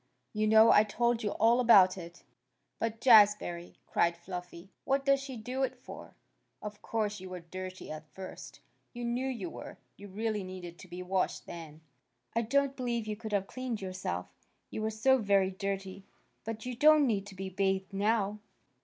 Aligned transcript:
You 0.33 0.47
know. 0.47 0.71
I 0.71 0.83
told 0.83 1.21
you 1.21 1.29
all 1.33 1.59
about 1.59 1.95
it." 1.95 2.23
"But, 2.79 2.99
Jazbury!" 3.01 3.75
cried 3.85 4.17
Fluffy. 4.17 4.71
"What 4.83 5.05
does 5.05 5.19
she 5.19 5.37
do 5.37 5.61
it 5.61 5.75
for? 5.75 6.15
Of 6.59 6.81
course 6.81 7.19
you 7.19 7.29
were 7.29 7.41
dirty 7.41 7.91
at 7.91 8.09
first. 8.09 8.61
You 8.93 9.05
know 9.05 9.27
you 9.27 9.51
were. 9.51 9.77
You 9.97 10.07
really 10.07 10.43
needed 10.43 10.79
to 10.79 10.87
be 10.87 11.03
washed 11.03 11.45
then. 11.45 11.81
I 12.35 12.41
don't 12.41 12.75
believe 12.75 13.05
you 13.05 13.15
could 13.15 13.31
have 13.31 13.45
cleaned 13.45 13.79
yourself, 13.79 14.33
you 14.71 14.81
were 14.81 14.89
so 14.89 15.19
very 15.19 15.51
dirty. 15.51 16.03
But 16.45 16.65
you 16.65 16.75
don't 16.75 17.05
need 17.05 17.27
to 17.27 17.35
be 17.35 17.49
bathed 17.49 17.93
now." 17.93 18.39